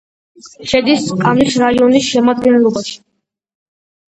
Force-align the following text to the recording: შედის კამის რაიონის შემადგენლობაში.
შედის 0.71 1.03
კამის 1.19 1.57
რაიონის 1.65 2.07
შემადგენლობაში. 2.15 2.97